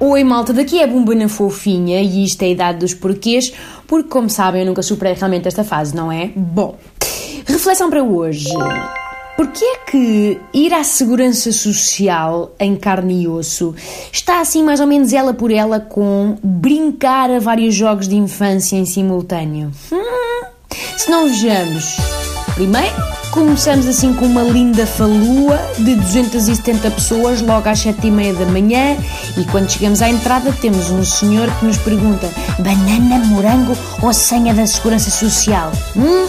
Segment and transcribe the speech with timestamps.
[0.00, 3.52] Oi malta, daqui é a Bumbana Fofinha e isto é a idade dos porquês,
[3.84, 6.30] porque como sabem eu nunca superei realmente esta fase, não é?
[6.36, 6.78] Bom,
[7.44, 8.48] reflexão para hoje.
[9.36, 13.74] Porquê é que ir à segurança social em carne e osso
[14.12, 18.76] está assim mais ou menos ela por ela com brincar a vários jogos de infância
[18.76, 19.72] em simultâneo?
[19.90, 20.46] Hum,
[20.96, 21.96] se não vejamos.
[22.54, 28.34] Primeiro, Começamos assim com uma linda falua de 270 pessoas logo às 7 e meia
[28.34, 28.96] da manhã
[29.36, 34.52] e quando chegamos à entrada temos um senhor que nos pergunta banana, morango ou senha
[34.52, 35.70] da segurança social?
[35.96, 36.26] Hum?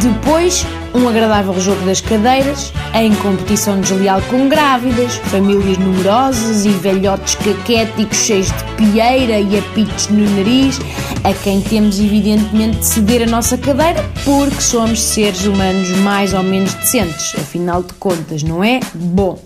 [0.00, 7.34] Depois um agradável jogo das cadeiras, em competição desleal com grávidas, famílias numerosas e velhotes
[7.36, 10.78] caquéticos cheios de pieira e apitos no nariz,
[11.24, 16.42] a quem temos evidentemente de ceder a nossa cadeira porque somos seres humanos mais ou
[16.42, 18.80] menos decentes, afinal de contas, não é?
[18.94, 19.38] Bom,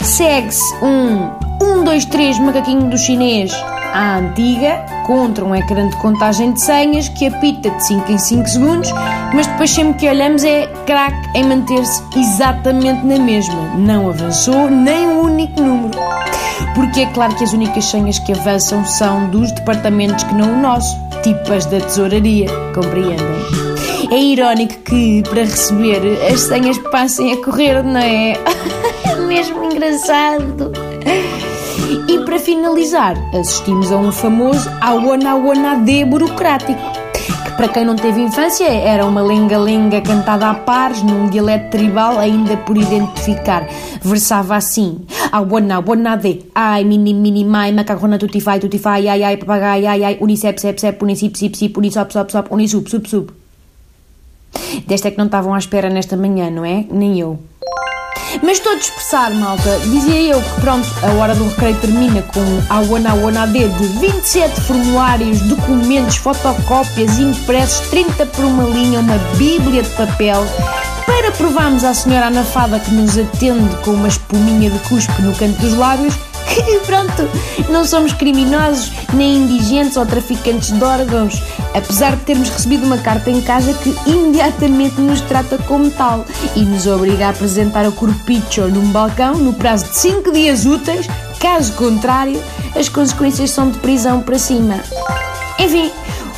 [0.00, 1.30] segue-se um
[1.62, 3.52] 1, 2, 3 macaquinho do chinês
[3.92, 8.48] à antiga, contra um ecrã de contagem de senhas que apita de 5 em 5
[8.48, 8.90] segundos,
[9.32, 13.76] mas depois sempre que olhamos é craque em manter-se exatamente na mesma.
[13.76, 15.98] Não avançou nem um único número.
[16.74, 20.60] Porque é claro que as únicas senhas que avançam são dos departamentos que não o
[20.60, 23.74] nosso, tipo as da tesouraria, compreendem?
[24.10, 26.00] É irónico que para receber
[26.32, 28.32] as senhas passem a correr, não é?
[28.32, 30.72] é mesmo engraçado.
[32.08, 36.80] E para finalizar, assistimos a um famoso Awana-Awana-D burocrático,
[37.44, 42.18] que para quem não teve infância era uma lenga-lenga cantada a pares num dialeto tribal
[42.18, 43.66] ainda por identificar.
[44.02, 45.00] Versava assim:
[45.32, 50.78] Awana-Awana-D, ai, mini, mini, mai, macarrona, tutifai, tutifai, ai, ai, papagai, ai, ai, unicep, sep,
[50.78, 53.32] sep, unicip, sip, sip, unisop, sop, sop, unisup, sup, sup.
[54.86, 56.86] Desta é que não estavam à espera nesta manhã, não é?
[56.90, 57.38] Nem eu.
[58.42, 59.78] Mas estou a dispersar, malta.
[59.80, 63.86] Dizia eu que, pronto, a hora do recreio termina com a Wana Wana D de
[63.98, 70.44] 27 formulários, documentos, fotocópias, impressos, 30 por uma linha, uma bíblia de papel,
[71.06, 75.60] para provarmos à senhora anafada que nos atende com uma espuminha de cuspe no canto
[75.60, 76.14] dos lábios
[76.44, 77.28] que, pronto,
[77.70, 81.42] não somos criminosos, nem indigentes ou traficantes de órgãos,
[81.74, 86.24] apesar de termos recebido uma carta em casa que imediatamente nos trata como tal
[86.54, 91.06] e nos obriga a apresentar o corpicho num balcão no prazo de 5 dias úteis,
[91.40, 92.42] caso contrário,
[92.74, 94.80] as consequências são de prisão para cima.
[95.58, 95.90] Enfim,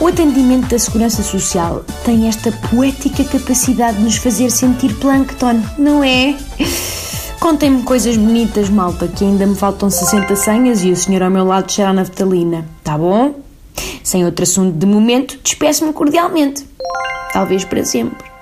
[0.00, 6.04] o atendimento da Segurança Social tem esta poética capacidade de nos fazer sentir plâncton, não
[6.04, 6.36] é?
[7.40, 11.44] Contem-me coisas bonitas, malta, que ainda me faltam 60 senhas e o senhor ao meu
[11.44, 13.34] lado a naftalina, tá bom?
[14.02, 16.66] Sem outro assunto de momento, despeço-me cordialmente.
[17.32, 18.37] Talvez para sempre.